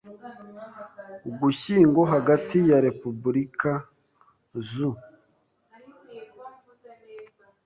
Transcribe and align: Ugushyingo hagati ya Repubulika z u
Ugushyingo 1.29 2.01
hagati 2.13 2.57
ya 2.69 2.77
Repubulika 2.85 3.71
z 4.67 4.69
u 4.87 4.89